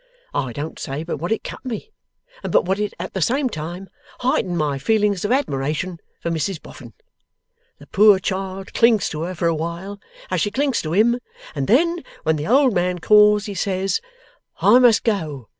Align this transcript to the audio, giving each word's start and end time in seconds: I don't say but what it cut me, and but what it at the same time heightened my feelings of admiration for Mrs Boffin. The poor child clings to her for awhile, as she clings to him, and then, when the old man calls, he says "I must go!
I 0.33 0.51
don't 0.51 0.79
say 0.79 1.03
but 1.03 1.17
what 1.17 1.31
it 1.31 1.43
cut 1.43 1.63
me, 1.63 1.91
and 2.41 2.51
but 2.51 2.65
what 2.65 2.79
it 2.79 2.91
at 2.99 3.13
the 3.13 3.21
same 3.21 3.49
time 3.49 3.87
heightened 4.21 4.57
my 4.57 4.79
feelings 4.79 5.23
of 5.23 5.31
admiration 5.31 5.99
for 6.19 6.31
Mrs 6.31 6.59
Boffin. 6.59 6.93
The 7.77 7.85
poor 7.85 8.17
child 8.17 8.73
clings 8.73 9.09
to 9.09 9.21
her 9.21 9.35
for 9.35 9.47
awhile, 9.47 9.99
as 10.31 10.41
she 10.41 10.49
clings 10.49 10.81
to 10.81 10.93
him, 10.93 11.19
and 11.53 11.67
then, 11.67 12.03
when 12.23 12.35
the 12.35 12.47
old 12.47 12.73
man 12.73 12.97
calls, 12.97 13.45
he 13.45 13.53
says 13.53 14.01
"I 14.59 14.79
must 14.79 15.03
go! 15.03 15.49